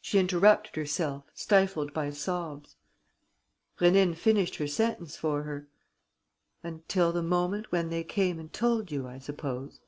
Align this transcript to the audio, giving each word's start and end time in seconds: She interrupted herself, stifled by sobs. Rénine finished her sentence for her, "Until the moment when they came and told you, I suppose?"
She 0.00 0.20
interrupted 0.20 0.76
herself, 0.76 1.24
stifled 1.34 1.92
by 1.92 2.10
sobs. 2.10 2.76
Rénine 3.80 4.14
finished 4.14 4.54
her 4.54 4.68
sentence 4.68 5.16
for 5.16 5.42
her, 5.42 5.66
"Until 6.62 7.10
the 7.10 7.24
moment 7.24 7.72
when 7.72 7.88
they 7.90 8.04
came 8.04 8.38
and 8.38 8.52
told 8.52 8.92
you, 8.92 9.08
I 9.08 9.18
suppose?" 9.18 9.80